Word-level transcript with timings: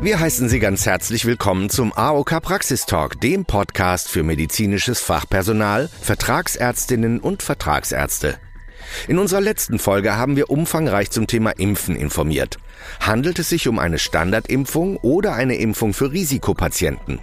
Wir 0.00 0.20
heißen 0.20 0.48
Sie 0.48 0.58
ganz 0.58 0.86
herzlich 0.86 1.26
willkommen 1.26 1.70
zum 1.70 1.92
AOK 1.92 2.40
Praxistalk, 2.40 3.20
dem 3.20 3.44
Podcast 3.44 4.08
für 4.08 4.22
medizinisches 4.22 5.00
Fachpersonal, 5.00 5.88
Vertragsärztinnen 6.00 7.20
und 7.20 7.42
Vertragsärzte. 7.42 8.38
In 9.06 9.18
unserer 9.18 9.40
letzten 9.40 9.78
Folge 9.78 10.16
haben 10.16 10.36
wir 10.36 10.50
umfangreich 10.50 11.10
zum 11.10 11.26
Thema 11.26 11.50
Impfen 11.50 11.94
informiert. 11.94 12.58
Handelt 13.00 13.38
es 13.38 13.48
sich 13.48 13.68
um 13.68 13.78
eine 13.78 13.98
Standardimpfung 13.98 14.96
oder 14.96 15.34
eine 15.34 15.56
Impfung 15.56 15.92
für 15.94 16.10
Risikopatienten? 16.12 17.20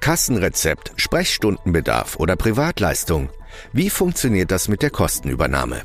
Kassenrezept, 0.00 0.92
Sprechstundenbedarf 0.96 2.16
oder 2.16 2.36
Privatleistung? 2.36 3.28
Wie 3.72 3.90
funktioniert 3.90 4.50
das 4.50 4.68
mit 4.68 4.82
der 4.82 4.90
Kostenübernahme? 4.90 5.82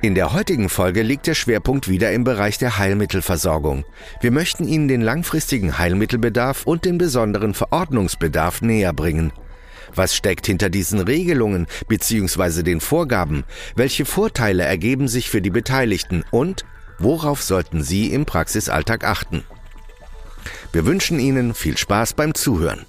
In 0.00 0.14
der 0.14 0.32
heutigen 0.32 0.68
Folge 0.68 1.02
liegt 1.02 1.26
der 1.26 1.34
Schwerpunkt 1.34 1.88
wieder 1.88 2.12
im 2.12 2.22
Bereich 2.22 2.56
der 2.56 2.78
Heilmittelversorgung. 2.78 3.84
Wir 4.20 4.30
möchten 4.30 4.68
Ihnen 4.68 4.86
den 4.86 5.00
langfristigen 5.00 5.76
Heilmittelbedarf 5.76 6.66
und 6.66 6.84
den 6.84 6.98
besonderen 6.98 7.52
Verordnungsbedarf 7.52 8.62
näher 8.62 8.92
bringen. 8.92 9.32
Was 9.92 10.14
steckt 10.14 10.46
hinter 10.46 10.70
diesen 10.70 11.00
Regelungen 11.00 11.66
bzw. 11.88 12.62
den 12.62 12.80
Vorgaben? 12.80 13.42
Welche 13.74 14.04
Vorteile 14.04 14.62
ergeben 14.62 15.08
sich 15.08 15.30
für 15.30 15.42
die 15.42 15.50
Beteiligten 15.50 16.22
und 16.30 16.64
worauf 17.00 17.42
sollten 17.42 17.82
Sie 17.82 18.12
im 18.12 18.24
Praxisalltag 18.24 19.02
achten? 19.02 19.42
Wir 20.72 20.86
wünschen 20.86 21.18
Ihnen 21.18 21.54
viel 21.54 21.76
Spaß 21.76 22.12
beim 22.12 22.34
Zuhören. 22.34 22.86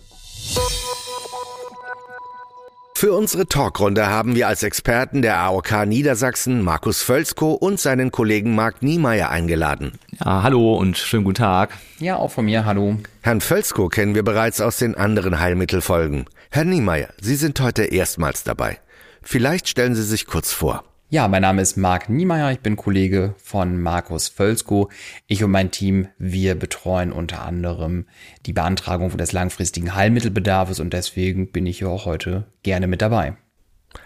Für 2.99 3.13
unsere 3.13 3.48
Talkrunde 3.48 4.08
haben 4.08 4.35
wir 4.35 4.49
als 4.49 4.62
Experten 4.62 5.21
der 5.21 5.38
AOK 5.38 5.85
Niedersachsen 5.85 6.62
Markus 6.62 7.02
Völzko 7.02 7.53
und 7.53 7.80
seinen 7.80 8.12
Kollegen 8.12 8.55
Marc 8.55 8.84
Niemeyer 8.84 9.30
eingeladen. 9.30 9.94
Ja, 10.20 10.44
hallo 10.44 10.76
und 10.76 10.98
schönen 10.98 11.23
guten 11.23 11.35
Tag. 11.35 11.77
Ja, 11.99 12.17
auch 12.17 12.30
von 12.30 12.43
mir, 12.43 12.66
hallo. 12.66 12.98
Herrn 13.21 13.40
Völzko 13.40 13.87
kennen 13.87 14.15
wir 14.15 14.24
bereits 14.24 14.59
aus 14.59 14.76
den 14.76 14.96
anderen 14.96 15.40
Heilmittelfolgen. 15.40 16.26
Herr 16.49 16.65
Niemeyer, 16.65 17.07
Sie 17.21 17.35
sind 17.35 17.62
heute 17.62 17.85
erstmals 17.85 18.43
dabei. 18.43 18.79
Vielleicht 19.21 19.70
stellen 19.70 19.96
Sie 19.96 20.04
sich 20.04 20.27
kurz 20.27 20.52
vor. 20.52 20.84
Ja, 21.12 21.27
mein 21.27 21.41
Name 21.41 21.63
ist 21.63 21.76
Marc 21.76 22.07
Niemeyer, 22.07 22.52
ich 22.52 22.60
bin 22.60 22.76
Kollege 22.76 23.34
von 23.43 23.82
Markus 23.82 24.27
Völzko. 24.27 24.91
Ich 25.26 25.43
und 25.43 25.49
mein 25.49 25.71
Team, 25.71 26.07
wir 26.20 26.54
betreuen 26.54 27.12
unter 27.12 27.41
anderem 27.41 28.05
die 28.46 28.54
Beantragung 28.54 29.18
des 29.18 29.32
langfristigen 29.32 29.96
Heilmittelbedarfs 29.96 30.80
und 30.80 30.93
deswegen 30.93 31.52
bin 31.52 31.65
ich 31.65 31.80
hier 31.80 31.90
auch 31.90 32.05
heute 32.05 32.46
gerne 32.62 32.85
mit 32.85 33.02
dabei. 33.02 33.35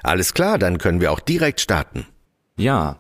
Alles 0.02 0.34
klar, 0.34 0.58
dann 0.58 0.78
können 0.78 1.02
wir 1.02 1.12
auch 1.12 1.20
direkt 1.20 1.60
starten. 1.60 2.06
Ja, 2.56 3.00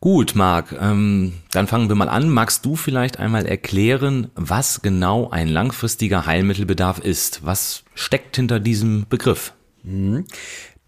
gut, 0.00 0.34
Marc, 0.34 0.72
ähm, 0.72 1.34
dann 1.52 1.68
fangen 1.68 1.88
wir 1.88 1.94
mal 1.94 2.08
an. 2.08 2.30
Magst 2.30 2.66
du 2.66 2.74
vielleicht 2.74 3.20
einmal 3.20 3.46
erklären, 3.46 4.32
was 4.34 4.82
genau 4.82 5.30
ein 5.30 5.46
langfristiger 5.46 6.26
Heilmittelbedarf 6.26 6.98
ist? 6.98 7.46
Was 7.46 7.84
steckt 7.94 8.34
hinter 8.34 8.58
diesem 8.58 9.06
Begriff? 9.08 9.52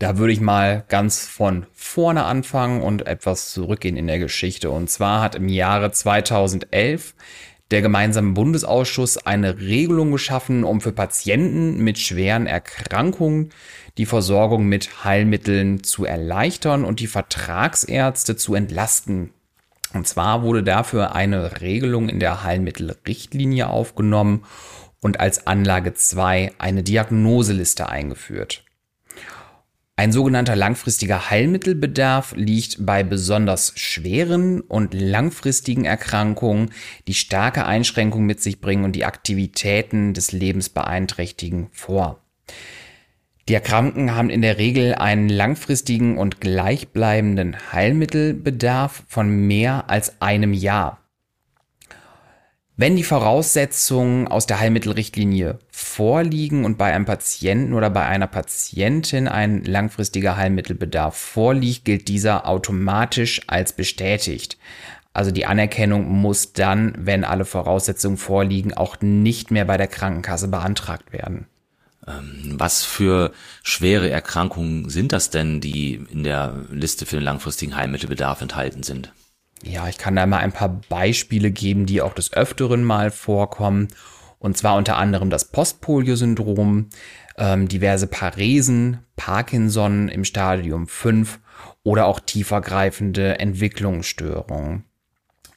Da 0.03 0.19
würde 0.19 0.33
ich 0.33 0.41
mal 0.41 0.85
ganz 0.89 1.25
von 1.25 1.65
vorne 1.73 2.25
anfangen 2.25 2.83
und 2.83 3.07
etwas 3.07 3.53
zurückgehen 3.53 3.97
in 3.97 4.09
der 4.09 4.19
Geschichte. 4.19 4.69
Und 4.69 4.91
zwar 4.91 5.23
hat 5.23 5.37
im 5.37 5.49
Jahre 5.49 5.93
2011 5.93 7.15
der 7.71 7.83
gemeinsame 7.83 8.33
Bundesausschuss 8.33 9.17
eine 9.19 9.61
Regelung 9.61 10.11
geschaffen, 10.11 10.65
um 10.65 10.81
für 10.81 10.91
Patienten 10.91 11.85
mit 11.85 12.01
schweren 12.01 12.49
Erkrankungen 12.49 13.51
die 13.97 14.07
Versorgung 14.07 14.67
mit 14.67 15.05
Heilmitteln 15.05 15.85
zu 15.85 16.05
erleichtern 16.05 16.85
und 16.85 16.99
die 16.99 17.07
Vertragsärzte 17.07 18.35
zu 18.35 18.57
entlasten. 18.57 19.31
Und 19.95 20.09
zwar 20.09 20.43
wurde 20.43 20.65
dafür 20.65 21.15
eine 21.15 21.61
Regelung 21.61 22.09
in 22.09 22.19
der 22.19 22.43
Heilmittelrichtlinie 22.43 23.69
aufgenommen 23.69 24.47
und 25.01 25.21
als 25.21 25.47
Anlage 25.47 25.95
2 25.95 26.55
eine 26.59 26.83
Diagnoseliste 26.83 27.89
eingeführt. 27.89 28.65
Ein 29.95 30.11
sogenannter 30.11 30.57
langfristiger 30.57 31.29
Heilmittelbedarf 31.29 32.35
liegt 32.35 32.85
bei 32.87 33.03
besonders 33.03 33.75
schweren 33.77 34.63
und 34.63 34.95
langfristigen 34.95 35.85
Erkrankungen, 35.85 36.71
die 37.07 37.15
starke 37.15 37.67
Einschränkungen 37.67 38.27
mit 38.27 38.41
sich 38.41 38.61
bringen 38.61 38.85
und 38.85 38.93
die 38.93 39.05
Aktivitäten 39.05 40.15
des 40.15 40.33
Lebens 40.33 40.71
beeinträchtigen, 40.71 41.69
vor. 41.73 42.23
Die 43.49 43.55
Erkrankten 43.55 44.15
haben 44.15 44.31
in 44.31 44.41
der 44.41 44.57
Regel 44.57 44.95
einen 44.95 45.29
langfristigen 45.29 46.17
und 46.17 46.41
gleichbleibenden 46.41 47.73
Heilmittelbedarf 47.73 49.03
von 49.09 49.47
mehr 49.47 49.91
als 49.91 50.23
einem 50.23 50.55
Jahr. 50.55 51.02
Wenn 52.83 52.97
die 52.97 53.05
Voraussetzungen 53.05 54.27
aus 54.27 54.47
der 54.47 54.59
Heilmittelrichtlinie 54.59 55.61
vorliegen 55.71 56.65
und 56.65 56.79
bei 56.79 56.93
einem 56.93 57.05
Patienten 57.05 57.75
oder 57.75 57.91
bei 57.91 58.05
einer 58.05 58.27
Patientin 58.27 59.29
ein 59.29 59.63
langfristiger 59.63 60.37
Heilmittelbedarf 60.37 61.17
vorliegt, 61.17 61.85
gilt 61.85 62.09
dieser 62.09 62.49
automatisch 62.49 63.43
als 63.47 63.73
bestätigt. 63.73 64.59
Also 65.13 65.31
die 65.31 65.47
Anerkennung 65.47 66.09
muss 66.09 66.55
dann, 66.55 66.93
wenn 66.99 67.23
alle 67.23 67.45
Voraussetzungen 67.45 68.17
vorliegen, 68.17 68.75
auch 68.75 68.97
nicht 69.01 69.53
mehr 69.53 69.65
bei 69.65 69.77
der 69.77 69.87
Krankenkasse 69.87 70.49
beantragt 70.49 71.13
werden. 71.13 71.47
Ähm, 72.09 72.57
was 72.59 72.83
für 72.83 73.31
schwere 73.63 74.11
Erkrankungen 74.11 74.91
sind 74.91 75.13
das 75.13 75.31
denn, 75.31 75.61
die 75.61 76.05
in 76.11 76.25
der 76.25 76.65
Liste 76.73 77.07
für 77.07 77.15
den 77.15 77.25
langfristigen 77.25 77.77
Heilmittelbedarf 77.77 78.41
enthalten 78.41 78.83
sind? 78.83 79.13
Ja, 79.63 79.89
ich 79.89 79.99
kann 79.99 80.17
da 80.17 80.27
mal 80.27 80.39
ein 80.39 80.53
paar 80.53 80.81
Beispiele 80.89 81.51
geben, 81.51 81.87
die 81.87 82.03
auch 82.03 82.15
des 82.15 82.33
Öfteren 82.33 82.85
mal 82.85 83.11
vorkommen. 83.11 83.89
Und 84.39 84.57
zwar 84.57 84.77
unter 84.77 84.97
anderem 84.97 85.31
das 85.31 85.47
Postpolio-Syndrom, 85.47 86.89
ähm, 87.39 87.69
diverse 87.69 88.09
Paresen, 88.09 88.99
Parkinson 89.15 90.09
im 90.09 90.25
Stadium 90.25 90.89
5 90.89 91.39
oder 91.85 92.07
auch 92.07 92.19
tiefergreifende 92.19 93.39
Entwicklungsstörungen. 93.39 94.85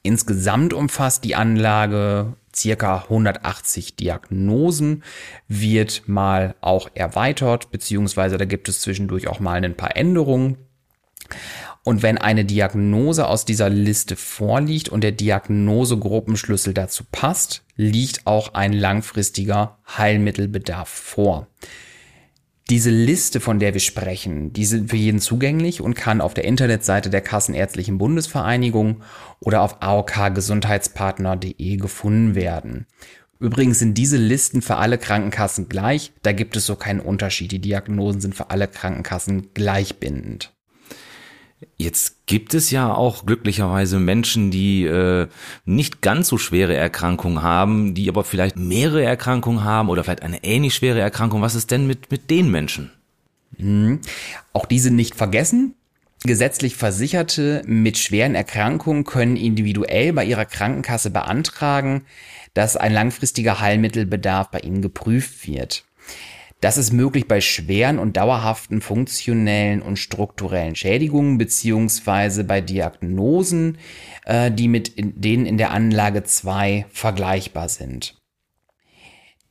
Insgesamt 0.02 0.72
umfasst 0.72 1.24
die 1.24 1.34
Anlage 1.34 2.36
circa 2.54 3.02
180 3.02 3.96
Diagnosen, 3.96 5.02
wird 5.48 6.04
mal 6.06 6.54
auch 6.60 6.88
erweitert, 6.94 7.72
beziehungsweise 7.72 8.38
da 8.38 8.44
gibt 8.44 8.68
es 8.68 8.80
zwischendurch 8.80 9.26
auch 9.26 9.40
mal 9.40 9.62
ein 9.62 9.76
paar 9.76 9.96
Änderungen. 9.96 10.58
Und 11.86 12.02
wenn 12.02 12.18
eine 12.18 12.44
Diagnose 12.44 13.28
aus 13.28 13.44
dieser 13.44 13.70
Liste 13.70 14.16
vorliegt 14.16 14.88
und 14.88 15.04
der 15.04 15.12
Diagnosegruppenschlüssel 15.12 16.74
dazu 16.74 17.04
passt, 17.12 17.62
liegt 17.76 18.26
auch 18.26 18.54
ein 18.54 18.72
langfristiger 18.72 19.78
Heilmittelbedarf 19.96 20.88
vor. 20.88 21.46
Diese 22.70 22.90
Liste, 22.90 23.38
von 23.38 23.60
der 23.60 23.72
wir 23.72 23.80
sprechen, 23.80 24.52
die 24.52 24.64
sind 24.64 24.90
für 24.90 24.96
jeden 24.96 25.20
zugänglich 25.20 25.80
und 25.80 25.94
kann 25.94 26.20
auf 26.20 26.34
der 26.34 26.42
Internetseite 26.42 27.08
der 27.08 27.20
Kassenärztlichen 27.20 27.98
Bundesvereinigung 27.98 29.02
oder 29.38 29.62
auf 29.62 29.80
aokgesundheitspartner.de 29.80 31.76
gefunden 31.76 32.34
werden. 32.34 32.86
Übrigens 33.38 33.78
sind 33.78 33.96
diese 33.96 34.16
Listen 34.16 34.60
für 34.60 34.74
alle 34.74 34.98
Krankenkassen 34.98 35.68
gleich, 35.68 36.12
da 36.24 36.32
gibt 36.32 36.56
es 36.56 36.66
so 36.66 36.74
keinen 36.74 36.98
Unterschied. 36.98 37.52
Die 37.52 37.60
Diagnosen 37.60 38.20
sind 38.20 38.34
für 38.34 38.50
alle 38.50 38.66
Krankenkassen 38.66 39.54
gleichbindend. 39.54 40.55
Jetzt 41.78 42.26
gibt 42.26 42.52
es 42.52 42.70
ja 42.70 42.92
auch 42.92 43.24
glücklicherweise 43.24 43.98
Menschen, 43.98 44.50
die 44.50 44.84
äh, 44.84 45.26
nicht 45.64 46.02
ganz 46.02 46.28
so 46.28 46.36
schwere 46.36 46.74
Erkrankungen 46.74 47.42
haben, 47.42 47.94
die 47.94 48.08
aber 48.08 48.24
vielleicht 48.24 48.56
mehrere 48.56 49.02
Erkrankungen 49.02 49.64
haben 49.64 49.88
oder 49.88 50.04
vielleicht 50.04 50.22
eine 50.22 50.44
ähnlich 50.44 50.74
schwere 50.74 51.00
Erkrankung. 51.00 51.40
Was 51.40 51.54
ist 51.54 51.70
denn 51.70 51.86
mit, 51.86 52.10
mit 52.10 52.30
den 52.30 52.50
Menschen? 52.50 52.92
Mhm. 53.56 54.00
Auch 54.52 54.66
diese 54.66 54.90
nicht 54.90 55.14
vergessen. 55.14 55.74
Gesetzlich 56.24 56.76
Versicherte 56.76 57.62
mit 57.66 57.98
schweren 57.98 58.34
Erkrankungen 58.34 59.04
können 59.04 59.36
individuell 59.36 60.12
bei 60.12 60.24
ihrer 60.24 60.44
Krankenkasse 60.44 61.10
beantragen, 61.10 62.04
dass 62.52 62.76
ein 62.76 62.92
langfristiger 62.92 63.60
Heilmittelbedarf 63.60 64.50
bei 64.50 64.60
ihnen 64.60 64.82
geprüft 64.82 65.46
wird. 65.46 65.84
Das 66.60 66.78
ist 66.78 66.92
möglich 66.92 67.28
bei 67.28 67.42
schweren 67.42 67.98
und 67.98 68.16
dauerhaften 68.16 68.80
funktionellen 68.80 69.82
und 69.82 69.98
strukturellen 69.98 70.74
Schädigungen 70.74 71.36
beziehungsweise 71.36 72.44
bei 72.44 72.62
Diagnosen, 72.62 73.76
äh, 74.24 74.50
die 74.50 74.68
mit 74.68 74.94
denen 74.96 75.44
in 75.44 75.58
der 75.58 75.70
Anlage 75.70 76.24
2 76.24 76.86
vergleichbar 76.90 77.68
sind. 77.68 78.16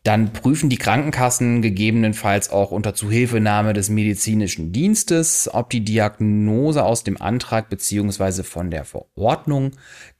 Dann 0.05 0.33
prüfen 0.33 0.69
die 0.69 0.77
Krankenkassen 0.77 1.63
gegebenenfalls 1.63 2.51
auch 2.51 2.69
unter 2.69 2.93
Zuhilfenahme 2.93 3.73
des 3.73 3.89
medizinischen 3.89 4.71
Dienstes, 4.71 5.49
ob 5.51 5.71
die 5.71 5.83
Diagnose 5.83 6.83
aus 6.83 7.03
dem 7.03 7.19
Antrag 7.19 7.69
beziehungsweise 7.69 8.43
von 8.43 8.69
der 8.69 8.85
Verordnung 8.85 9.71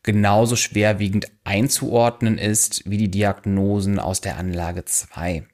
genauso 0.01 0.55
schwerwiegend 0.55 1.27
einzuordnen 1.43 2.39
ist 2.39 2.89
wie 2.89 2.97
die 2.97 3.11
Diagnosen 3.11 3.99
aus 3.99 4.21
der 4.21 4.38
Anlage 4.38 4.85
2. 4.85 5.45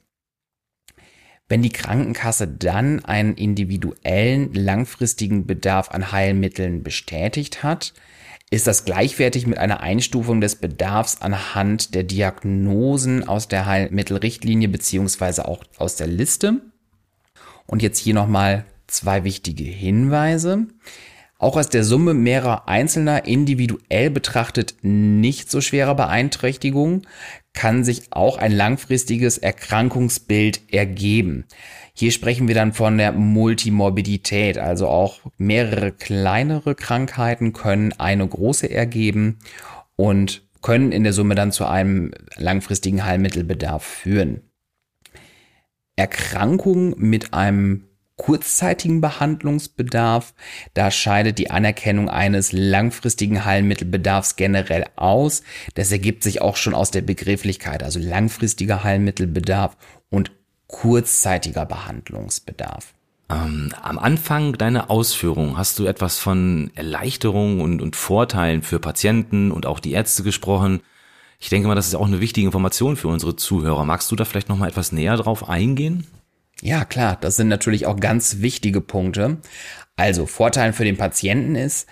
Wenn 1.51 1.61
die 1.61 1.69
Krankenkasse 1.69 2.47
dann 2.47 3.03
einen 3.03 3.33
individuellen 3.33 4.53
langfristigen 4.53 5.45
Bedarf 5.45 5.91
an 5.91 6.13
Heilmitteln 6.13 6.81
bestätigt 6.81 7.61
hat, 7.61 7.93
ist 8.49 8.67
das 8.67 8.85
gleichwertig 8.85 9.47
mit 9.47 9.57
einer 9.57 9.81
Einstufung 9.81 10.39
des 10.39 10.55
Bedarfs 10.55 11.21
anhand 11.21 11.93
der 11.93 12.03
Diagnosen 12.03 13.27
aus 13.27 13.49
der 13.49 13.65
Heilmittelrichtlinie 13.65 14.69
beziehungsweise 14.69 15.45
auch 15.45 15.65
aus 15.77 15.97
der 15.97 16.07
Liste. 16.07 16.61
Und 17.65 17.81
jetzt 17.81 17.99
hier 17.99 18.13
nochmal 18.13 18.63
zwei 18.87 19.25
wichtige 19.25 19.65
Hinweise. 19.65 20.67
Auch 21.37 21.57
aus 21.57 21.67
der 21.67 21.83
Summe 21.83 22.13
mehrerer 22.13 22.69
einzelner 22.69 23.25
individuell 23.25 24.09
betrachtet 24.09 24.75
nicht 24.83 25.51
so 25.51 25.59
schwerer 25.59 25.95
Beeinträchtigungen 25.95 27.07
kann 27.53 27.83
sich 27.83 28.11
auch 28.11 28.37
ein 28.37 28.51
langfristiges 28.51 29.37
Erkrankungsbild 29.37 30.73
ergeben. 30.73 31.45
Hier 31.93 32.11
sprechen 32.11 32.47
wir 32.47 32.55
dann 32.55 32.73
von 32.73 32.97
der 32.97 33.11
Multimorbidität, 33.11 34.57
also 34.57 34.87
auch 34.87 35.19
mehrere 35.37 35.91
kleinere 35.91 36.75
Krankheiten 36.75 37.53
können 37.53 37.93
eine 37.93 38.27
große 38.27 38.69
ergeben 38.69 39.39
und 39.95 40.43
können 40.61 40.91
in 40.91 41.03
der 41.03 41.13
Summe 41.13 41.35
dann 41.35 41.51
zu 41.51 41.65
einem 41.65 42.11
langfristigen 42.37 43.05
Heilmittelbedarf 43.05 43.83
führen. 43.83 44.41
Erkrankungen 45.95 46.95
mit 46.97 47.33
einem 47.33 47.87
kurzzeitigen 48.21 49.01
Behandlungsbedarf. 49.01 50.35
Da 50.75 50.91
scheidet 50.91 51.39
die 51.39 51.49
Anerkennung 51.49 52.07
eines 52.07 52.51
langfristigen 52.51 53.45
Heilmittelbedarfs 53.45 54.35
generell 54.35 54.85
aus. 54.95 55.41
Das 55.73 55.91
ergibt 55.91 56.21
sich 56.21 56.39
auch 56.39 56.55
schon 56.55 56.75
aus 56.75 56.91
der 56.91 57.01
Begrifflichkeit, 57.01 57.81
also 57.81 57.99
langfristiger 57.99 58.83
Heilmittelbedarf 58.83 59.75
und 60.11 60.31
kurzzeitiger 60.67 61.65
Behandlungsbedarf. 61.65 62.93
Ähm, 63.31 63.73
am 63.81 63.97
Anfang 63.97 64.53
deiner 64.53 64.91
Ausführung 64.91 65.57
hast 65.57 65.79
du 65.79 65.87
etwas 65.87 66.19
von 66.19 66.69
Erleichterungen 66.75 67.59
und, 67.59 67.81
und 67.81 67.95
Vorteilen 67.95 68.61
für 68.61 68.79
Patienten 68.79 69.51
und 69.51 69.65
auch 69.65 69.79
die 69.79 69.93
Ärzte 69.93 70.21
gesprochen. 70.21 70.81
Ich 71.39 71.49
denke 71.49 71.67
mal, 71.67 71.73
das 71.73 71.87
ist 71.87 71.95
auch 71.95 72.05
eine 72.05 72.21
wichtige 72.21 72.45
Information 72.45 72.97
für 72.97 73.07
unsere 73.07 73.35
Zuhörer. 73.35 73.83
Magst 73.83 74.11
du 74.11 74.15
da 74.15 74.25
vielleicht 74.25 74.49
noch 74.49 74.59
mal 74.59 74.69
etwas 74.69 74.91
näher 74.91 75.17
drauf 75.17 75.49
eingehen? 75.49 76.05
Ja, 76.61 76.85
klar, 76.85 77.17
das 77.19 77.35
sind 77.35 77.47
natürlich 77.47 77.87
auch 77.87 77.99
ganz 77.99 78.37
wichtige 78.39 78.81
Punkte. 78.81 79.37
Also 79.95 80.27
Vorteil 80.27 80.73
für 80.73 80.85
den 80.85 80.97
Patienten 80.97 81.55
ist, 81.55 81.87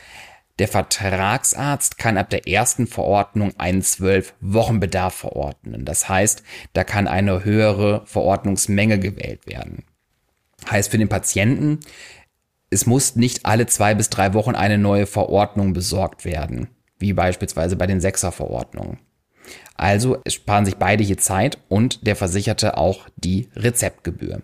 der 0.60 0.68
Vertragsarzt 0.68 1.98
kann 1.98 2.18
ab 2.18 2.30
der 2.30 2.48
ersten 2.48 2.86
Verordnung 2.86 3.54
einen 3.58 3.82
zwölf 3.82 4.34
Wochen 4.42 4.80
Bedarf 4.80 5.16
verordnen. 5.16 5.86
Das 5.86 6.08
heißt, 6.08 6.44
da 6.74 6.84
kann 6.84 7.08
eine 7.08 7.46
höhere 7.46 8.06
Verordnungsmenge 8.06 9.00
gewählt 9.00 9.48
werden. 9.48 9.86
Heißt 10.70 10.92
für 10.92 10.98
den 10.98 11.10
Patienten, 11.10 11.80
es 12.70 12.86
muss 12.86 13.16
nicht 13.16 13.46
alle 13.46 13.66
zwei 13.66 13.96
bis 13.96 14.10
drei 14.10 14.34
Wochen 14.34 14.54
eine 14.54 14.78
neue 14.78 15.08
Verordnung 15.08 15.74
besorgt 15.74 16.26
werden, 16.26 16.68
wie 17.00 17.14
beispielsweise 17.14 17.76
bei 17.76 17.88
den 17.88 18.02
Sechser-Verordnungen. 18.02 19.00
Also 19.76 20.22
sparen 20.28 20.66
sich 20.66 20.76
beide 20.76 21.04
hier 21.04 21.18
Zeit 21.18 21.58
und 21.70 22.06
der 22.06 22.18
Versicherte 22.18 22.78
auch 22.78 23.08
die 23.16 23.50
Rezeptgebühr. 23.56 24.42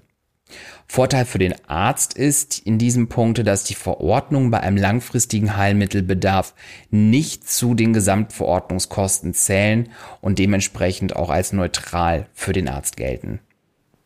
Vorteil 0.87 1.25
für 1.25 1.39
den 1.39 1.55
Arzt 1.67 2.13
ist 2.13 2.59
in 2.59 2.77
diesem 2.77 3.09
Punkte, 3.09 3.43
dass 3.43 3.63
die 3.63 3.73
Verordnungen 3.73 4.51
bei 4.51 4.59
einem 4.59 4.77
langfristigen 4.77 5.57
Heilmittelbedarf 5.57 6.53
nicht 6.91 7.49
zu 7.49 7.73
den 7.73 7.93
Gesamtverordnungskosten 7.93 9.33
zählen 9.33 9.89
und 10.21 10.37
dementsprechend 10.37 11.15
auch 11.15 11.29
als 11.29 11.53
neutral 11.53 12.27
für 12.33 12.53
den 12.53 12.67
Arzt 12.67 12.97
gelten. 12.97 13.39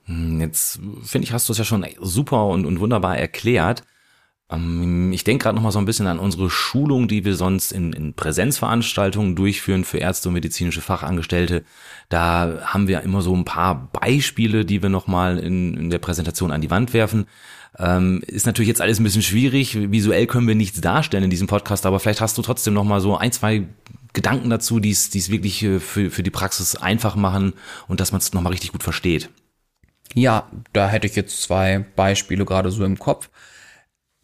Hm, 0.06 0.41
jetzt 0.41 0.80
finde 1.03 1.25
ich, 1.25 1.33
hast 1.33 1.50
du 1.50 1.53
es 1.53 1.59
ja 1.59 1.65
schon 1.65 1.86
super 2.00 2.47
und, 2.47 2.65
und 2.65 2.80
wunderbar 2.80 3.18
erklärt. 3.18 3.83
Ähm, 4.50 5.12
ich 5.13 5.24
denke 5.24 5.44
gerade 5.44 5.56
noch 5.56 5.63
mal 5.63 5.72
so 5.72 5.80
ein 5.80 5.86
bisschen 5.86 6.07
an 6.07 6.19
unsere 6.19 6.50
Schulung, 6.50 7.07
die 7.07 7.25
wir 7.25 7.36
sonst 7.36 7.72
in, 7.72 7.94
in 7.94 8.13
Präsenzveranstaltungen 8.13 9.36
durchführen 9.36 9.84
für 9.84 10.00
Ärzte 10.00 10.30
und 10.30 10.34
medizinische 10.34 10.81
Fachangestellte. 10.81 11.63
Da 12.10 12.60
haben 12.63 12.88
wir 12.88 13.01
immer 13.01 13.22
so 13.22 13.36
ein 13.36 13.46
paar 13.46 13.90
Beispiele, 13.92 14.66
die 14.66 14.81
wir 14.81 14.90
noch 14.90 15.07
mal 15.07 15.38
in, 15.38 15.75
in 15.78 15.90
der 15.90 16.00
Präsentation 16.00 16.51
an 16.51 16.62
die 16.62 16.72
Wand 16.72 16.94
werfen. 16.94 17.28
Ähm, 17.78 18.22
ist 18.25 18.48
natürlich 18.48 18.68
jetzt 18.68 18.81
alles 18.81 19.00
ein 19.00 19.04
bisschen 19.04 19.22
schwierig. 19.22 19.92
Visuell 19.92 20.25
können 20.25 20.48
wir 20.48 20.56
nichts 20.56 20.81
darstellen 20.81 21.25
in 21.25 21.30
diesem 21.30 21.48
Podcast, 21.48 21.86
aber 21.86 22.00
vielleicht 22.00 22.22
hast 22.22 22.38
du 22.38 22.42
trotzdem 22.42 22.74
noch 22.74 22.84
mal 22.84 23.00
so 23.00 23.16
ein, 23.16 23.31
zwei 23.31 23.68
Gedanken 24.13 24.50
dazu, 24.50 24.80
die 24.80 24.90
es 24.90 25.30
wirklich 25.30 25.63
äh, 25.63 25.80
für, 25.80 26.10
für 26.10 26.24
die 26.24 26.31
Praxis 26.31 26.75
einfach 26.75 27.16
machen 27.16 27.54
und 27.88 28.00
dass 28.00 28.12
man 28.12 28.19
es 28.19 28.34
noch 28.34 28.42
mal 28.42 28.50
richtig 28.50 28.72
gut 28.72 28.81
versteht. 28.84 29.30
Ja, 30.16 30.50
da 30.74 30.90
hätte 30.90 31.06
ich 31.06 31.16
jetzt 31.16 31.44
zwei 31.44 31.86
Beispiele 31.95 32.44
gerade 32.44 32.72
so 32.72 32.84
im 32.84 32.98
Kopf. 32.98 33.30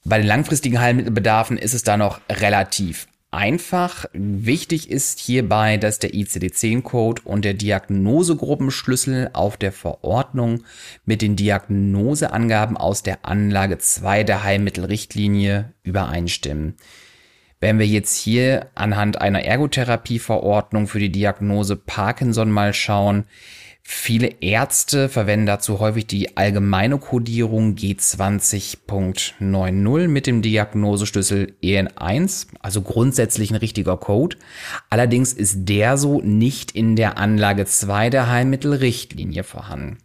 Bei 0.07 0.19
den 0.19 0.27
langfristigen 0.27 0.79
Heilmittelbedarfen 0.79 1.57
ist 1.57 1.73
es 1.73 1.81
da 1.81 1.97
noch 1.97 2.21
relativ 2.29 3.07
einfach. 3.31 4.05
Wichtig 4.13 4.91
ist 4.91 5.19
hierbei, 5.19 5.77
dass 5.77 5.97
der 5.97 6.13
ICD-10-Code 6.13 7.23
und 7.25 7.43
der 7.43 7.55
Diagnosegruppenschlüssel 7.55 9.31
auf 9.33 9.57
der 9.57 9.71
Verordnung 9.71 10.63
mit 11.05 11.23
den 11.23 11.35
Diagnoseangaben 11.35 12.77
aus 12.77 13.01
der 13.01 13.25
Anlage 13.25 13.79
2 13.79 14.23
der 14.23 14.43
Heilmittelrichtlinie 14.43 15.73
übereinstimmen. 15.81 16.75
Wenn 17.59 17.79
wir 17.79 17.87
jetzt 17.87 18.15
hier 18.15 18.67
anhand 18.75 19.19
einer 19.19 19.43
Ergotherapieverordnung 19.43 20.87
für 20.87 20.99
die 20.99 21.11
Diagnose 21.11 21.77
Parkinson 21.77 22.51
mal 22.51 22.75
schauen, 22.75 23.25
Viele 23.87 24.41
Ärzte 24.41 25.09
verwenden 25.09 25.45
dazu 25.45 25.79
häufig 25.79 26.07
die 26.07 26.37
allgemeine 26.37 26.97
Kodierung 26.97 27.75
G20.90 27.75 30.07
mit 30.07 30.25
dem 30.25 30.41
Diagnoseschlüssel 30.41 31.53
EN1, 31.61 32.47
also 32.61 32.81
grundsätzlich 32.81 33.51
ein 33.51 33.57
richtiger 33.57 33.97
Code. 33.97 34.37
Allerdings 34.89 35.33
ist 35.33 35.69
der 35.69 35.99
so 35.99 36.19
nicht 36.19 36.71
in 36.71 36.95
der 36.95 37.19
Anlage 37.19 37.67
2 37.67 38.09
der 38.09 38.27
Heilmittelrichtlinie 38.27 39.43
vorhanden. 39.43 39.99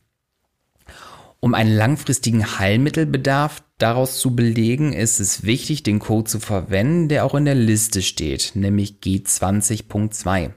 Um 1.40 1.54
einen 1.54 1.74
langfristigen 1.74 2.58
Heilmittelbedarf 2.58 3.62
daraus 3.78 4.20
zu 4.20 4.36
belegen, 4.36 4.92
ist 4.92 5.20
es 5.20 5.44
wichtig, 5.44 5.84
den 5.84 6.00
Code 6.00 6.28
zu 6.28 6.38
verwenden, 6.38 7.08
der 7.08 7.24
auch 7.24 7.34
in 7.34 7.46
der 7.46 7.54
Liste 7.54 8.02
steht, 8.02 8.52
nämlich 8.56 8.96
G20.2. 9.02 10.50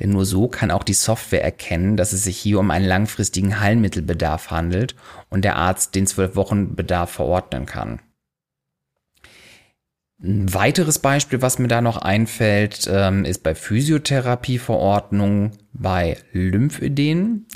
Denn 0.00 0.10
nur 0.10 0.24
so 0.24 0.48
kann 0.48 0.70
auch 0.70 0.82
die 0.82 0.94
Software 0.94 1.44
erkennen, 1.44 1.96
dass 1.96 2.12
es 2.12 2.24
sich 2.24 2.36
hier 2.36 2.58
um 2.58 2.70
einen 2.70 2.86
langfristigen 2.86 3.60
Heilmittelbedarf 3.60 4.50
handelt 4.50 4.96
und 5.30 5.44
der 5.44 5.56
Arzt 5.56 5.94
den 5.94 6.06
12-Wochen-Bedarf 6.06 7.10
verordnen 7.10 7.66
kann. 7.66 8.00
Ein 10.22 10.52
weiteres 10.54 10.98
Beispiel, 11.00 11.42
was 11.42 11.58
mir 11.58 11.68
da 11.68 11.80
noch 11.80 11.98
einfällt, 11.98 12.88
ähm, 12.90 13.24
ist 13.24 13.42
bei 13.42 13.54
Physiotherapieverordnungen 13.54 15.52
bei 15.72 16.16
Lymphödenen. 16.32 17.46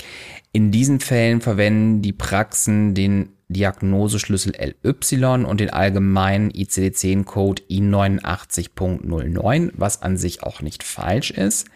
In 0.51 0.71
diesen 0.71 0.99
Fällen 0.99 1.41
verwenden 1.41 2.01
die 2.01 2.13
Praxen 2.13 2.93
den 2.93 3.29
Diagnoseschlüssel 3.49 4.53
LY 4.83 5.45
und 5.45 5.59
den 5.59 5.71
allgemeinen 5.71 6.51
ICD-10-Code 6.51 7.63
I89.09, 7.69 9.71
was 9.75 10.01
an 10.01 10.17
sich 10.17 10.43
auch 10.43 10.61
nicht 10.61 10.83
falsch 10.83 11.31
ist. 11.31 11.67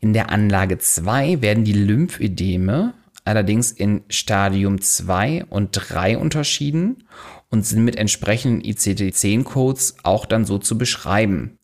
In 0.00 0.12
der 0.12 0.30
Anlage 0.30 0.78
2 0.78 1.42
werden 1.42 1.64
die 1.64 1.72
Lymphödeme 1.72 2.94
allerdings 3.24 3.72
in 3.72 4.04
Stadium 4.08 4.80
2 4.80 5.46
und 5.50 5.70
3 5.72 6.16
unterschieden 6.16 7.04
und 7.50 7.66
sind 7.66 7.84
mit 7.84 7.96
entsprechenden 7.96 8.62
ICD-10-Codes 8.62 9.96
auch 10.04 10.26
dann 10.26 10.44
so 10.44 10.58
zu 10.58 10.78
beschreiben. 10.78 11.58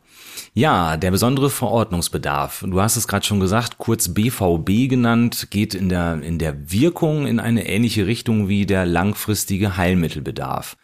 Ja, 0.54 0.98
der 0.98 1.12
besondere 1.12 1.50
Verordnungsbedarf. 1.50 2.66
Du 2.68 2.82
hast 2.82 2.98
es 2.98 3.08
gerade 3.08 3.26
schon 3.26 3.40
gesagt, 3.40 3.78
kurz 3.78 4.14
BVB 4.14 4.90
genannt, 4.90 5.48
geht 5.50 5.76
in 5.76 5.88
der, 5.88 6.22
in 6.22 6.40
der 6.40 6.74
Wirkung 6.74 7.26
in 7.26 7.40
eine 7.40 7.66
ähnliche 7.68 8.06
Richtung 8.06 8.50
wie 8.50 8.66
der 8.66 8.86
langfristige 8.86 9.78
Heilmittelbedarf. 9.78 10.76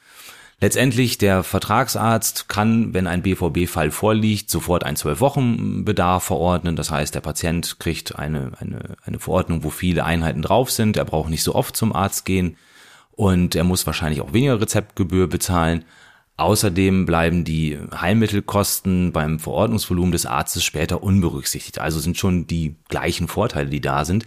Letztendlich 0.62 1.18
der 1.18 1.44
Vertragsarzt 1.44 2.50
kann, 2.50 2.94
wenn 2.94 3.08
ein 3.08 3.22
BVB-Fall 3.22 3.92
vorliegt, 3.92 4.50
sofort 4.50 4.84
einen 4.84 4.98
Zwölf-Wochen-Bedarf 4.98 6.26
verordnen. 6.26 6.76
Das 6.76 6.92
heißt, 6.92 7.16
der 7.16 7.22
Patient 7.22 7.80
kriegt 7.80 8.20
eine, 8.20 8.52
eine, 8.60 8.98
eine 9.06 9.20
Verordnung, 9.20 9.64
wo 9.64 9.70
viele 9.70 10.04
Einheiten 10.04 10.42
drauf 10.42 10.70
sind. 10.70 10.98
Er 10.98 11.06
braucht 11.06 11.30
nicht 11.30 11.44
so 11.44 11.56
oft 11.56 11.78
zum 11.78 11.96
Arzt 11.96 12.26
gehen 12.26 12.58
und 13.12 13.56
er 13.56 13.64
muss 13.64 13.86
wahrscheinlich 13.86 14.20
auch 14.20 14.34
weniger 14.34 14.60
Rezeptgebühr 14.60 15.28
bezahlen. 15.28 15.86
Außerdem 16.36 17.06
bleiben 17.06 17.46
die 17.46 17.78
Heilmittelkosten 17.94 19.14
beim 19.14 19.40
Verordnungsvolumen 19.40 20.12
des 20.12 20.26
Arztes 20.26 20.66
später 20.66 21.04
unberücksichtigt. 21.04 21.80
Also 21.80 22.00
sind 22.00 22.18
schon 22.18 22.48
die 22.48 22.76
gleichen 22.90 23.30
Vorteile, 23.30 23.70
die 23.70 23.82
da 23.82 24.04
sind. 24.04 24.26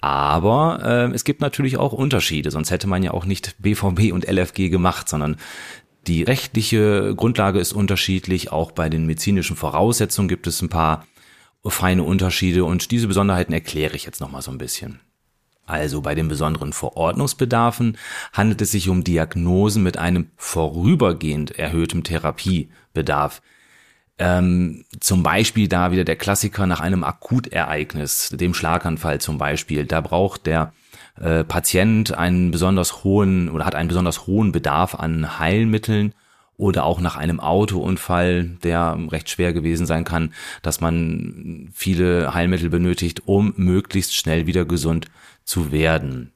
Aber 0.00 0.80
äh, 0.84 1.14
es 1.14 1.24
gibt 1.24 1.40
natürlich 1.40 1.76
auch 1.76 1.92
Unterschiede, 1.92 2.50
sonst 2.50 2.70
hätte 2.70 2.86
man 2.86 3.02
ja 3.02 3.12
auch 3.12 3.24
nicht 3.24 3.56
BVB 3.58 4.12
und 4.12 4.30
LFG 4.30 4.68
gemacht, 4.68 5.08
sondern 5.08 5.36
die 6.06 6.22
rechtliche 6.22 7.14
Grundlage 7.16 7.58
ist 7.58 7.72
unterschiedlich. 7.72 8.52
Auch 8.52 8.70
bei 8.70 8.88
den 8.88 9.06
medizinischen 9.06 9.56
Voraussetzungen 9.56 10.28
gibt 10.28 10.46
es 10.46 10.62
ein 10.62 10.68
paar 10.68 11.06
feine 11.66 12.04
Unterschiede 12.04 12.64
und 12.64 12.90
diese 12.92 13.08
Besonderheiten 13.08 13.52
erkläre 13.52 13.96
ich 13.96 14.04
jetzt 14.04 14.20
nochmal 14.20 14.42
so 14.42 14.50
ein 14.50 14.58
bisschen. 14.58 15.00
Also 15.66 16.00
bei 16.00 16.14
den 16.14 16.28
besonderen 16.28 16.72
Verordnungsbedarfen 16.72 17.98
handelt 18.32 18.62
es 18.62 18.70
sich 18.70 18.88
um 18.88 19.04
Diagnosen 19.04 19.82
mit 19.82 19.98
einem 19.98 20.30
vorübergehend 20.36 21.58
erhöhtem 21.58 22.04
Therapiebedarf. 22.04 23.42
Ähm, 24.18 24.84
zum 24.98 25.22
Beispiel 25.22 25.68
da 25.68 25.92
wieder 25.92 26.04
der 26.04 26.16
Klassiker 26.16 26.66
nach 26.66 26.80
einem 26.80 27.04
Akutereignis, 27.04 28.30
dem 28.30 28.52
Schlaganfall 28.52 29.20
zum 29.20 29.38
Beispiel. 29.38 29.84
Da 29.84 30.00
braucht 30.00 30.46
der 30.46 30.72
äh, 31.20 31.44
Patient 31.44 32.12
einen 32.16 32.50
besonders 32.50 33.04
hohen 33.04 33.48
oder 33.48 33.64
hat 33.64 33.74
einen 33.74 33.88
besonders 33.88 34.26
hohen 34.26 34.52
Bedarf 34.52 34.94
an 34.94 35.38
Heilmitteln 35.38 36.14
oder 36.56 36.84
auch 36.84 37.00
nach 37.00 37.16
einem 37.16 37.38
Autounfall, 37.38 38.56
der 38.64 38.98
recht 39.10 39.30
schwer 39.30 39.52
gewesen 39.52 39.86
sein 39.86 40.04
kann, 40.04 40.34
dass 40.62 40.80
man 40.80 41.70
viele 41.72 42.34
Heilmittel 42.34 42.68
benötigt, 42.68 43.22
um 43.26 43.54
möglichst 43.56 44.16
schnell 44.16 44.46
wieder 44.46 44.64
gesund 44.64 45.06
zu 45.44 45.70
werden. 45.70 46.32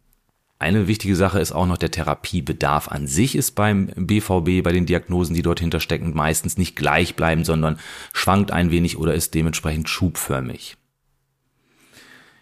Eine 0.62 0.86
wichtige 0.86 1.16
Sache 1.16 1.40
ist 1.40 1.50
auch 1.50 1.66
noch 1.66 1.76
der 1.76 1.90
Therapiebedarf 1.90 2.86
an 2.86 3.08
sich 3.08 3.34
ist 3.34 3.56
beim 3.56 3.88
BVB, 3.96 4.62
bei 4.62 4.70
den 4.70 4.86
Diagnosen, 4.86 5.34
die 5.34 5.42
dort 5.42 5.58
hinterstecken, 5.58 6.14
meistens 6.14 6.56
nicht 6.56 6.76
gleich 6.76 7.16
bleiben, 7.16 7.44
sondern 7.44 7.80
schwankt 8.12 8.52
ein 8.52 8.70
wenig 8.70 8.96
oder 8.96 9.12
ist 9.12 9.34
dementsprechend 9.34 9.88
schubförmig. 9.88 10.76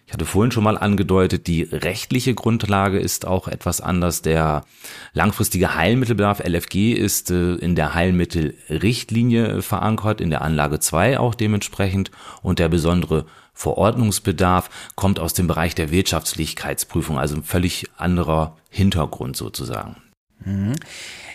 Ich 0.05 0.13
hatte 0.13 0.25
vorhin 0.25 0.51
schon 0.51 0.65
mal 0.65 0.77
angedeutet, 0.77 1.47
die 1.47 1.63
rechtliche 1.63 2.35
Grundlage 2.35 2.99
ist 2.99 3.25
auch 3.25 3.47
etwas 3.47 3.81
anders. 3.81 4.21
Der 4.21 4.65
langfristige 5.13 5.73
Heilmittelbedarf 5.73 6.41
LFG 6.41 6.93
ist 6.93 7.31
äh, 7.31 7.55
in 7.55 7.75
der 7.75 7.95
Heilmittelrichtlinie 7.95 9.63
verankert, 9.63 10.21
in 10.21 10.29
der 10.29 10.43
Anlage 10.43 10.79
2 10.79 11.17
auch 11.17 11.33
dementsprechend 11.33 12.11
und 12.43 12.59
der 12.59 12.69
besondere 12.69 13.25
Verordnungsbedarf 13.53 14.69
kommt 14.95 15.19
aus 15.19 15.33
dem 15.33 15.47
Bereich 15.47 15.75
der 15.75 15.91
Wirtschaftlichkeitsprüfung, 15.91 17.19
also 17.19 17.35
ein 17.35 17.43
völlig 17.43 17.89
anderer 17.97 18.57
Hintergrund 18.69 19.35
sozusagen. 19.35 19.97
Mhm. 20.43 20.73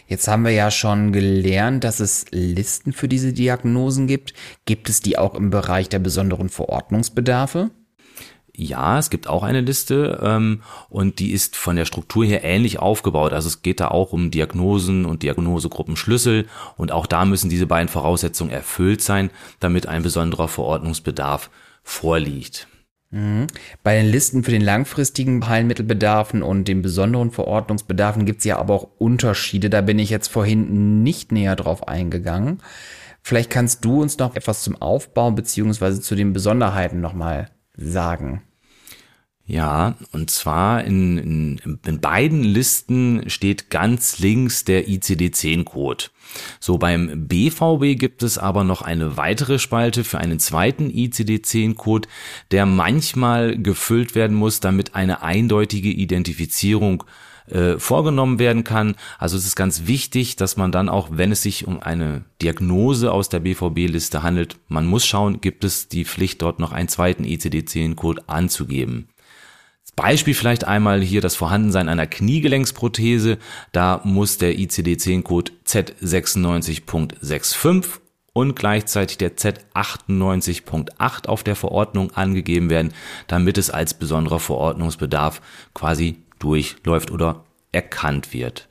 Jetzt 0.08 0.28
haben 0.28 0.44
wir 0.44 0.52
ja 0.52 0.70
schon 0.70 1.12
gelernt, 1.12 1.82
dass 1.82 2.00
es 2.00 2.26
Listen 2.30 2.92
für 2.92 3.08
diese 3.08 3.32
Diagnosen 3.32 4.06
gibt. 4.06 4.34
Gibt 4.64 4.88
es 4.88 5.00
die 5.00 5.18
auch 5.18 5.34
im 5.34 5.50
Bereich 5.50 5.88
der 5.88 5.98
besonderen 5.98 6.48
Verordnungsbedarfe? 6.48 7.70
Ja, 8.58 8.98
es 8.98 9.10
gibt 9.10 9.28
auch 9.28 9.42
eine 9.42 9.60
Liste 9.60 10.18
ähm, 10.22 10.62
und 10.88 11.18
die 11.18 11.32
ist 11.32 11.56
von 11.56 11.76
der 11.76 11.84
Struktur 11.84 12.24
her 12.24 12.42
ähnlich 12.42 12.78
aufgebaut. 12.78 13.34
Also 13.34 13.48
es 13.48 13.60
geht 13.60 13.80
da 13.80 13.88
auch 13.88 14.14
um 14.14 14.30
Diagnosen 14.30 15.04
und 15.04 15.22
Diagnosegruppenschlüssel 15.22 16.46
und 16.76 16.90
auch 16.90 17.06
da 17.06 17.26
müssen 17.26 17.50
diese 17.50 17.66
beiden 17.66 17.88
Voraussetzungen 17.88 18.50
erfüllt 18.50 19.02
sein, 19.02 19.30
damit 19.60 19.86
ein 19.86 20.02
besonderer 20.02 20.48
Verordnungsbedarf 20.48 21.50
vorliegt. 21.86 22.66
Mhm. 23.10 23.46
Bei 23.82 23.96
den 23.96 24.10
Listen 24.10 24.42
für 24.42 24.50
den 24.50 24.60
langfristigen 24.60 25.48
Heilmittelbedarfen 25.48 26.42
und 26.42 26.66
den 26.66 26.82
besonderen 26.82 27.30
Verordnungsbedarfen 27.30 28.26
gibt 28.26 28.40
es 28.40 28.44
ja 28.44 28.58
aber 28.58 28.74
auch 28.74 28.88
Unterschiede. 28.98 29.70
Da 29.70 29.80
bin 29.80 29.98
ich 29.98 30.10
jetzt 30.10 30.28
vorhin 30.28 31.02
nicht 31.04 31.30
näher 31.30 31.54
drauf 31.54 31.86
eingegangen. 31.86 32.60
Vielleicht 33.22 33.50
kannst 33.50 33.84
du 33.84 34.02
uns 34.02 34.18
noch 34.18 34.34
etwas 34.36 34.62
zum 34.62 34.80
Aufbau 34.82 35.30
beziehungsweise 35.30 36.00
zu 36.00 36.16
den 36.16 36.32
Besonderheiten 36.32 37.00
nochmal 37.00 37.50
sagen. 37.76 38.42
Ja, 39.48 39.94
und 40.10 40.28
zwar 40.28 40.82
in, 40.82 41.18
in, 41.18 41.78
in 41.86 42.00
beiden 42.00 42.42
Listen 42.42 43.30
steht 43.30 43.70
ganz 43.70 44.18
links 44.18 44.64
der 44.64 44.88
ICD-10-Code. 44.88 46.06
So 46.58 46.78
beim 46.78 47.28
BVB 47.28 47.96
gibt 47.96 48.24
es 48.24 48.38
aber 48.38 48.64
noch 48.64 48.82
eine 48.82 49.16
weitere 49.16 49.60
Spalte 49.60 50.02
für 50.02 50.18
einen 50.18 50.40
zweiten 50.40 50.90
ICD-10-Code, 50.90 52.08
der 52.50 52.66
manchmal 52.66 53.56
gefüllt 53.56 54.16
werden 54.16 54.36
muss, 54.36 54.58
damit 54.58 54.96
eine 54.96 55.22
eindeutige 55.22 55.90
Identifizierung 55.90 57.04
äh, 57.48 57.78
vorgenommen 57.78 58.40
werden 58.40 58.64
kann. 58.64 58.96
Also 59.16 59.36
es 59.36 59.46
ist 59.46 59.54
ganz 59.54 59.86
wichtig, 59.86 60.34
dass 60.34 60.56
man 60.56 60.72
dann 60.72 60.88
auch, 60.88 61.10
wenn 61.12 61.30
es 61.30 61.42
sich 61.42 61.68
um 61.68 61.80
eine 61.80 62.24
Diagnose 62.42 63.12
aus 63.12 63.28
der 63.28 63.38
BVB-Liste 63.38 64.24
handelt, 64.24 64.56
man 64.66 64.86
muss 64.86 65.06
schauen, 65.06 65.40
gibt 65.40 65.62
es 65.62 65.86
die 65.86 66.04
Pflicht, 66.04 66.42
dort 66.42 66.58
noch 66.58 66.72
einen 66.72 66.88
zweiten 66.88 67.22
ICD-10-Code 67.22 68.24
anzugeben. 68.26 69.06
Beispiel 69.96 70.34
vielleicht 70.34 70.64
einmal 70.64 71.00
hier 71.00 71.22
das 71.22 71.34
Vorhandensein 71.34 71.88
einer 71.88 72.06
Kniegelenksprothese. 72.06 73.38
Da 73.72 74.02
muss 74.04 74.36
der 74.36 74.58
ICD-10-Code 74.58 75.52
Z96.65 75.66 77.86
und 78.34 78.54
gleichzeitig 78.54 79.16
der 79.16 79.38
Z98.8 79.38 81.26
auf 81.26 81.42
der 81.42 81.56
Verordnung 81.56 82.12
angegeben 82.12 82.68
werden, 82.68 82.92
damit 83.26 83.56
es 83.56 83.70
als 83.70 83.94
besonderer 83.94 84.38
Verordnungsbedarf 84.38 85.40
quasi 85.72 86.18
durchläuft 86.38 87.10
oder 87.10 87.46
erkannt 87.72 88.34
wird. 88.34 88.68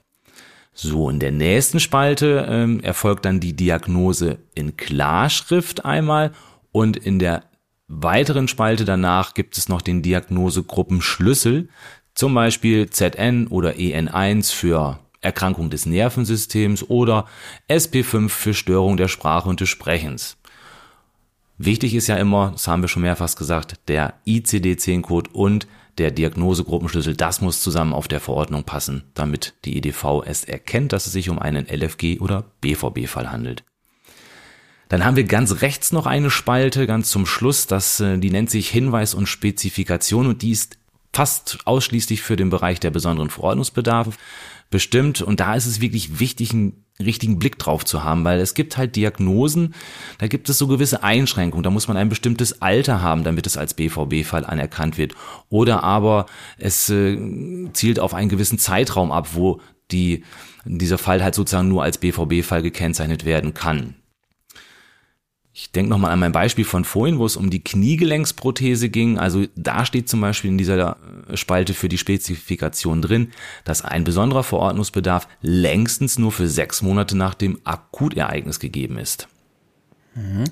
So, 0.73 1.09
in 1.09 1.19
der 1.19 1.31
nächsten 1.31 1.79
Spalte 1.79 2.45
ähm, 2.47 2.81
erfolgt 2.81 3.25
dann 3.25 3.39
die 3.39 3.55
Diagnose 3.55 4.37
in 4.53 4.77
Klarschrift 4.77 5.85
einmal 5.85 6.33
und 6.71 6.97
in 6.97 7.17
der 7.17 7.45
weiteren 7.87 8.47
Spalte 8.47 8.85
danach 8.85 9.33
gibt 9.33 9.57
es 9.57 9.69
noch 9.69 9.81
den 9.81 10.01
Diagnosegruppenschlüssel, 10.01 11.69
zum 12.13 12.33
Beispiel 12.33 12.89
ZN 12.89 13.47
oder 13.47 13.73
EN1 13.73 14.53
für 14.53 14.99
Erkrankung 15.21 15.69
des 15.69 15.85
Nervensystems 15.85 16.89
oder 16.89 17.25
SP5 17.69 18.29
für 18.29 18.53
Störung 18.53 18.95
der 18.95 19.07
Sprache 19.07 19.49
und 19.49 19.59
des 19.59 19.69
Sprechens. 19.69 20.37
Wichtig 21.57 21.95
ist 21.95 22.07
ja 22.07 22.17
immer, 22.17 22.51
das 22.51 22.67
haben 22.67 22.81
wir 22.81 22.89
schon 22.89 23.01
mehrfach 23.01 23.33
gesagt, 23.35 23.79
der 23.87 24.15
ICD-10-Code 24.25 25.31
und 25.31 25.67
der 25.97 26.11
Diagnosegruppenschlüssel, 26.11 27.15
das 27.15 27.39
muss 27.39 27.61
zusammen 27.61 27.93
auf 27.93 28.07
der 28.07 28.19
Verordnung 28.19 28.65
passen, 28.65 29.03
damit 29.13 29.53
die 29.63 29.77
EDV 29.77 30.23
es 30.25 30.43
erkennt, 30.43 30.91
dass 30.91 31.07
es 31.07 31.13
sich 31.13 31.29
um 31.29 31.39
einen 31.39 31.65
LFG 31.67 32.19
oder 32.19 32.43
BVB-Fall 32.59 33.31
handelt. 33.31 33.63
Dann 34.89 35.03
haben 35.03 35.15
wir 35.15 35.23
ganz 35.23 35.61
rechts 35.61 35.91
noch 35.91 36.05
eine 36.05 36.29
Spalte, 36.29 36.87
ganz 36.87 37.09
zum 37.09 37.25
Schluss, 37.25 37.67
das, 37.67 37.99
äh, 37.99 38.17
die 38.17 38.29
nennt 38.29 38.49
sich 38.49 38.69
Hinweis 38.69 39.13
und 39.13 39.27
Spezifikation 39.27 40.27
und 40.27 40.41
die 40.41 40.51
ist 40.51 40.77
fast 41.13 41.59
ausschließlich 41.65 42.21
für 42.21 42.35
den 42.35 42.49
Bereich 42.49 42.79
der 42.79 42.91
besonderen 42.91 43.29
Verordnungsbedarfe 43.29 44.11
bestimmt. 44.69 45.21
Und 45.21 45.39
da 45.39 45.55
ist 45.55 45.65
es 45.65 45.79
wirklich 45.79 46.19
wichtig, 46.19 46.51
einen 46.51 46.83
richtigen 46.99 47.39
Blick 47.39 47.57
drauf 47.57 47.85
zu 47.85 48.03
haben, 48.03 48.23
weil 48.23 48.39
es 48.39 48.53
gibt 48.53 48.77
halt 48.77 48.95
Diagnosen, 48.95 49.73
da 50.17 50.27
gibt 50.27 50.49
es 50.49 50.57
so 50.57 50.67
gewisse 50.67 51.03
Einschränkungen. 51.03 51.63
Da 51.63 51.69
muss 51.69 51.87
man 51.87 51.97
ein 51.97 52.09
bestimmtes 52.09 52.61
Alter 52.61 53.01
haben, 53.01 53.23
damit 53.23 53.47
es 53.47 53.57
als 53.57 53.73
BVB-Fall 53.73 54.45
anerkannt 54.45 54.97
wird. 54.97 55.13
Oder 55.49 55.83
aber 55.83 56.25
es 56.57 56.89
äh, 56.89 57.17
zielt 57.73 57.99
auf 57.99 58.13
einen 58.13 58.29
gewissen 58.29 58.59
Zeitraum 58.59 59.11
ab, 59.11 59.29
wo 59.33 59.61
die, 59.91 60.23
dieser 60.65 60.97
Fall 60.97 61.23
halt 61.23 61.35
sozusagen 61.35 61.67
nur 61.67 61.83
als 61.83 61.97
BVB-Fall 61.97 62.61
gekennzeichnet 62.61 63.25
werden 63.25 63.53
kann. 63.53 63.95
Ich 65.57 65.71
denke 65.71 65.89
nochmal 65.89 66.11
an 66.11 66.19
mein 66.19 66.33
Beispiel 66.33 66.65
von 66.65 66.83
vorhin, 66.83 67.17
wo 67.17 67.25
es 67.25 67.37
um 67.37 67.49
die 67.49 67.63
Kniegelenksprothese 67.63 68.89
ging. 68.89 69.17
Also 69.17 69.45
da 69.55 69.85
steht 69.85 70.09
zum 70.09 70.19
Beispiel 70.19 70.51
in 70.51 70.57
dieser 70.57 70.97
äh, 71.29 71.37
Spalte 71.37 71.73
für 71.73 71.87
die 71.87 71.97
Spezifikation 71.97 73.01
drin, 73.01 73.31
dass 73.63 73.81
ein 73.81 74.03
besonderer 74.03 74.43
Verordnungsbedarf 74.43 75.29
längstens 75.41 76.19
nur 76.19 76.33
für 76.33 76.49
sechs 76.49 76.81
Monate 76.81 77.15
nach 77.15 77.35
dem 77.35 77.61
Akutereignis 77.63 78.59
gegeben 78.59 78.97
ist. 78.97 79.29
Mhm. 80.13 80.43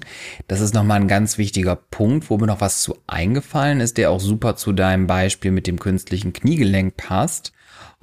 Das 0.47 0.61
ist 0.61 0.73
nochmal 0.73 1.01
ein 1.01 1.09
ganz 1.09 1.37
wichtiger 1.37 1.75
Punkt, 1.75 2.29
wo 2.29 2.37
mir 2.37 2.47
noch 2.47 2.61
was 2.61 2.81
zu 2.81 2.97
eingefallen 3.05 3.81
ist, 3.81 3.97
der 3.97 4.09
auch 4.09 4.21
super 4.21 4.55
zu 4.55 4.71
deinem 4.71 5.05
Beispiel 5.05 5.51
mit 5.51 5.67
dem 5.67 5.79
künstlichen 5.79 6.31
Kniegelenk 6.31 6.95
passt. 6.95 7.51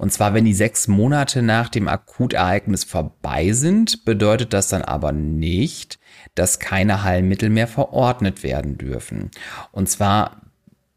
Und 0.01 0.11
zwar, 0.11 0.33
wenn 0.33 0.45
die 0.45 0.55
sechs 0.55 0.87
Monate 0.87 1.43
nach 1.43 1.69
dem 1.69 1.87
Akutereignis 1.87 2.83
vorbei 2.83 3.51
sind, 3.51 4.03
bedeutet 4.03 4.51
das 4.51 4.67
dann 4.67 4.81
aber 4.81 5.11
nicht, 5.11 5.99
dass 6.33 6.57
keine 6.57 7.03
Heilmittel 7.03 7.51
mehr 7.51 7.67
verordnet 7.67 8.41
werden 8.41 8.79
dürfen. 8.79 9.29
Und 9.71 9.91
zwar 9.91 10.41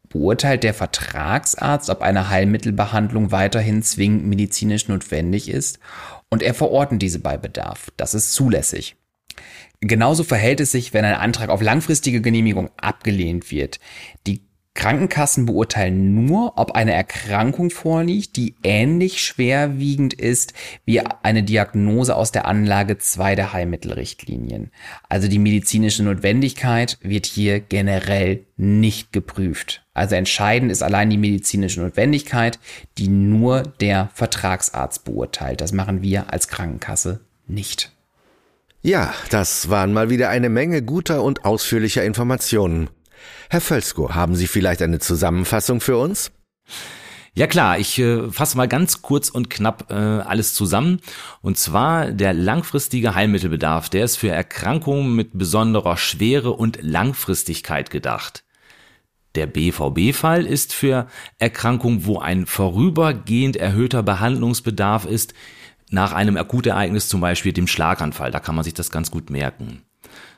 beurteilt 0.09 0.63
der 0.63 0.73
Vertragsarzt, 0.73 1.91
ob 1.91 2.01
eine 2.01 2.31
Heilmittelbehandlung 2.31 3.31
weiterhin 3.31 3.83
zwingend 3.83 4.25
medizinisch 4.25 4.87
notwendig 4.87 5.49
ist 5.49 5.77
und 6.31 6.41
er 6.41 6.55
verordnet 6.55 7.03
diese 7.03 7.19
bei 7.19 7.37
Bedarf. 7.37 7.91
Das 7.97 8.15
ist 8.15 8.33
zulässig. 8.33 8.95
Genauso 9.81 10.23
verhält 10.23 10.61
es 10.61 10.71
sich, 10.71 10.95
wenn 10.95 11.05
ein 11.05 11.13
Antrag 11.13 11.49
auf 11.49 11.61
langfristige 11.61 12.21
Genehmigung 12.21 12.71
abgelehnt 12.77 13.51
wird. 13.51 13.79
Die 14.25 14.41
Krankenkassen 14.75 15.45
beurteilen 15.45 16.25
nur, 16.25 16.57
ob 16.57 16.73
eine 16.73 16.93
Erkrankung 16.93 17.69
vorliegt, 17.69 18.35
die 18.35 18.55
ähnlich 18.61 19.23
schwerwiegend 19.23 20.13
ist 20.13 20.53
wie 20.85 20.99
eine 20.99 21.43
Diagnose 21.43 22.15
aus 22.15 22.31
der 22.31 22.45
Anlage 22.45 22.97
2 22.97 23.35
der 23.35 23.53
Heilmittelrichtlinien. 23.53 24.71
Also 25.09 25.29
die 25.29 25.39
medizinische 25.39 26.03
Notwendigkeit 26.03 26.99
wird 27.01 27.25
hier 27.25 27.61
generell 27.61 28.45
nicht 28.57 29.13
geprüft. 29.13 29.85
Also 29.93 30.15
entscheidend 30.15 30.71
ist 30.71 30.83
allein 30.83 31.09
die 31.09 31.17
medizinische 31.17 31.81
Notwendigkeit, 31.81 32.59
die 32.97 33.07
nur 33.07 33.63
der 33.63 34.09
Vertragsarzt 34.13 35.05
beurteilt. 35.05 35.61
Das 35.61 35.71
machen 35.71 36.01
wir 36.01 36.33
als 36.33 36.49
Krankenkasse 36.49 37.21
nicht. 37.47 37.93
Ja, 38.81 39.13
das 39.31 39.69
waren 39.69 39.93
mal 39.93 40.09
wieder 40.09 40.29
eine 40.29 40.49
Menge 40.49 40.83
guter 40.83 41.23
und 41.23 41.45
ausführlicher 41.45 42.03
Informationen. 42.03 42.89
Herr 43.49 43.61
Völsko, 43.61 44.13
haben 44.13 44.35
Sie 44.35 44.47
vielleicht 44.47 44.81
eine 44.81 44.99
Zusammenfassung 44.99 45.81
für 45.81 45.97
uns? 45.97 46.31
Ja 47.37 47.47
klar, 47.47 47.77
ich 47.79 47.99
äh, 47.99 48.31
fasse 48.31 48.55
mal 48.55 48.69
ganz 48.69 49.01
kurz 49.01 49.29
und 49.29 49.49
knapp 49.49 49.91
äh, 49.91 49.93
alles 49.93 50.53
zusammen. 50.53 51.01
Und 51.41 51.57
zwar 51.57 52.11
der 52.11 52.33
langfristige 52.33 53.13
Heilmittelbedarf, 53.13 53.89
der 53.89 54.05
ist 54.05 54.15
für 54.15 54.29
Erkrankungen 54.29 55.13
mit 55.15 55.37
besonderer 55.37 55.97
Schwere 55.97 56.51
und 56.51 56.79
Langfristigkeit 56.81 57.89
gedacht. 57.89 58.45
Der 59.35 59.47
BVB-Fall 59.47 60.45
ist 60.45 60.73
für 60.73 61.07
Erkrankungen, 61.37 62.05
wo 62.05 62.19
ein 62.19 62.45
vorübergehend 62.45 63.57
erhöhter 63.57 64.01
Behandlungsbedarf 64.01 65.03
ist, 65.03 65.33
nach 65.89 66.13
einem 66.13 66.37
Akutereignis, 66.37 67.09
zum 67.09 67.19
Beispiel 67.19 67.51
dem 67.51 67.67
Schlaganfall. 67.67 68.31
Da 68.31 68.39
kann 68.39 68.55
man 68.55 68.63
sich 68.63 68.73
das 68.73 68.91
ganz 68.91 69.11
gut 69.11 69.29
merken. 69.29 69.81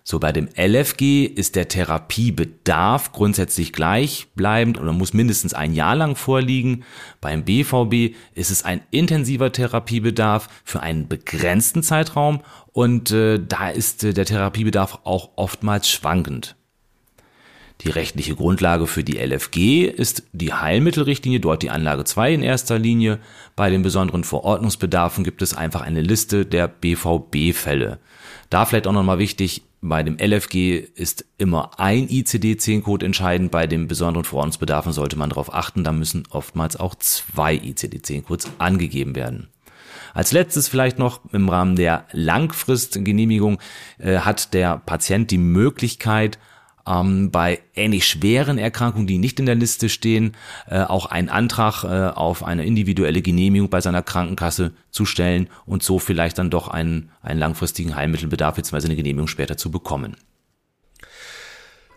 So 0.09 0.19
bei 0.19 0.31
dem 0.31 0.47
LFG 0.55 1.25
ist 1.25 1.57
der 1.57 1.67
Therapiebedarf 1.67 3.11
grundsätzlich 3.11 3.73
gleichbleibend 3.73 4.79
oder 4.79 4.93
muss 4.93 5.13
mindestens 5.13 5.53
ein 5.53 5.73
Jahr 5.73 5.97
lang 5.97 6.15
vorliegen. 6.15 6.85
Beim 7.19 7.43
BVB 7.43 8.15
ist 8.33 8.49
es 8.49 8.63
ein 8.63 8.79
intensiver 8.89 9.51
Therapiebedarf 9.51 10.47
für 10.63 10.79
einen 10.79 11.09
begrenzten 11.09 11.83
Zeitraum 11.83 12.39
und 12.71 13.11
äh, 13.11 13.37
da 13.45 13.67
ist 13.67 14.05
äh, 14.05 14.13
der 14.13 14.23
Therapiebedarf 14.23 14.99
auch 15.03 15.31
oftmals 15.35 15.89
schwankend. 15.89 16.55
Die 17.81 17.89
rechtliche 17.89 18.35
Grundlage 18.35 18.87
für 18.87 19.03
die 19.03 19.17
LFG 19.17 19.87
ist 19.87 20.23
die 20.31 20.53
Heilmittelrichtlinie, 20.53 21.41
dort 21.41 21.63
die 21.63 21.69
Anlage 21.69 22.05
2 22.05 22.33
in 22.33 22.43
erster 22.43 22.79
Linie. 22.79 23.19
Bei 23.57 23.69
den 23.69 23.81
besonderen 23.81 24.23
Verordnungsbedarfen 24.23 25.25
gibt 25.25 25.41
es 25.41 25.53
einfach 25.53 25.81
eine 25.81 26.01
Liste 26.01 26.45
der 26.45 26.69
BVB-Fälle. 26.69 27.99
Da 28.49 28.65
vielleicht 28.65 28.87
auch 28.87 28.93
nochmal 28.93 29.19
wichtig, 29.19 29.63
bei 29.81 30.03
dem 30.03 30.17
LFG 30.17 30.79
ist 30.95 31.25
immer 31.37 31.79
ein 31.79 32.07
ICD-10-Code 32.07 33.05
entscheidend. 33.05 33.51
Bei 33.51 33.67
den 33.67 33.87
besonderen 33.87 34.25
Verordnungsbedarfen 34.25 34.91
sollte 34.91 35.17
man 35.17 35.29
darauf 35.29 35.53
achten, 35.53 35.83
da 35.83 35.91
müssen 35.91 36.23
oftmals 36.29 36.77
auch 36.77 36.95
zwei 36.95 37.55
ICD-10-Codes 37.55 38.49
angegeben 38.57 39.15
werden. 39.15 39.49
Als 40.13 40.31
letztes 40.31 40.67
vielleicht 40.67 40.97
noch 40.97 41.21
im 41.31 41.47
Rahmen 41.49 41.75
der 41.75 42.05
Langfristgenehmigung 42.11 43.59
äh, 43.99 44.19
hat 44.19 44.53
der 44.53 44.77
Patient 44.77 45.29
die 45.29 45.37
Möglichkeit, 45.37 46.39
ähm, 46.87 47.31
bei 47.31 47.59
ähnlich 47.75 48.07
schweren 48.07 48.57
Erkrankungen, 48.57 49.07
die 49.07 49.17
nicht 49.17 49.39
in 49.39 49.45
der 49.45 49.55
Liste 49.55 49.89
stehen, 49.89 50.35
äh, 50.69 50.81
auch 50.81 51.07
einen 51.07 51.29
Antrag 51.29 51.83
äh, 51.83 51.87
auf 51.87 52.43
eine 52.43 52.65
individuelle 52.65 53.21
Genehmigung 53.21 53.69
bei 53.69 53.81
seiner 53.81 54.01
Krankenkasse 54.01 54.73
zu 54.89 55.05
stellen 55.05 55.49
und 55.65 55.83
so 55.83 55.99
vielleicht 55.99 56.37
dann 56.37 56.49
doch 56.49 56.67
einen, 56.67 57.11
einen 57.21 57.39
langfristigen 57.39 57.95
Heilmittelbedarf 57.95 58.55
bzw. 58.55 58.85
eine 58.85 58.95
Genehmigung 58.95 59.27
später 59.27 59.57
zu 59.57 59.71
bekommen. 59.71 60.15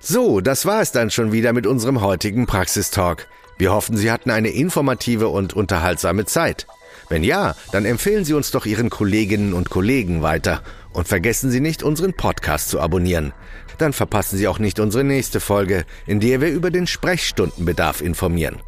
So, 0.00 0.40
das 0.40 0.64
war 0.64 0.80
es 0.80 0.92
dann 0.92 1.10
schon 1.10 1.30
wieder 1.30 1.52
mit 1.52 1.66
unserem 1.66 2.00
heutigen 2.00 2.46
Praxistalk. 2.46 3.28
Wir 3.58 3.72
hoffen, 3.72 3.98
Sie 3.98 4.10
hatten 4.10 4.30
eine 4.30 4.48
informative 4.48 5.28
und 5.28 5.52
unterhaltsame 5.52 6.24
Zeit. 6.24 6.66
Wenn 7.10 7.22
ja, 7.22 7.54
dann 7.72 7.84
empfehlen 7.84 8.24
Sie 8.24 8.32
uns 8.32 8.50
doch 8.50 8.64
Ihren 8.64 8.88
Kolleginnen 8.88 9.52
und 9.52 9.68
Kollegen 9.68 10.22
weiter 10.22 10.62
und 10.92 11.06
vergessen 11.06 11.50
Sie 11.50 11.60
nicht, 11.60 11.82
unseren 11.82 12.14
Podcast 12.14 12.70
zu 12.70 12.80
abonnieren. 12.80 13.34
Dann 13.78 13.92
verpassen 13.92 14.36
Sie 14.36 14.48
auch 14.48 14.58
nicht 14.58 14.80
unsere 14.80 15.04
nächste 15.04 15.40
Folge, 15.40 15.84
in 16.06 16.20
der 16.20 16.40
wir 16.40 16.50
über 16.50 16.70
den 16.70 16.86
Sprechstundenbedarf 16.86 18.00
informieren. 18.00 18.60